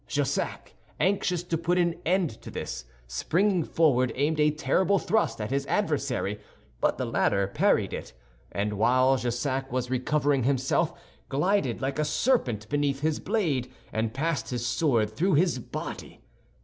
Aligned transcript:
Jussac, 0.09 0.73
anxious 0.99 1.43
to 1.43 1.59
put 1.59 1.77
an 1.77 1.93
end 2.07 2.41
to 2.41 2.49
this, 2.49 2.85
springing 3.05 3.63
forward, 3.63 4.11
aimed 4.15 4.39
a 4.39 4.49
terrible 4.49 4.97
thrust 4.97 5.39
at 5.39 5.51
his 5.51 5.63
adversary, 5.67 6.39
but 6.79 6.97
the 6.97 7.05
latter 7.05 7.45
parried 7.45 7.93
it; 7.93 8.11
and 8.51 8.73
while 8.79 9.15
Jussac 9.15 9.71
was 9.71 9.91
recovering 9.91 10.41
himself, 10.41 10.91
glided 11.29 11.83
like 11.83 11.99
a 11.99 12.03
serpent 12.03 12.67
beneath 12.67 13.01
his 13.01 13.19
blade, 13.19 13.71
and 13.93 14.11
passed 14.11 14.49
his 14.49 14.65
sword 14.65 15.11
through 15.11 15.35
his 15.35 15.59
body. 15.59 16.21